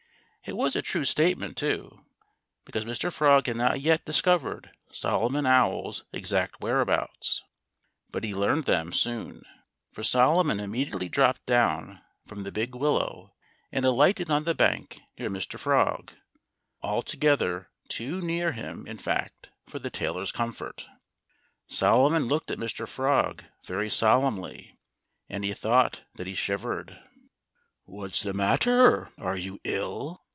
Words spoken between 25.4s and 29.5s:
he thought that he shivered. "What's the matter? Are